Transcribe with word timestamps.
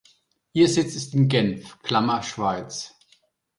Ihr 0.53 0.67
Sitz 0.67 0.95
ist 0.95 1.13
in 1.13 1.27
Genf 1.27 1.77
(Schweiz). 2.23 2.95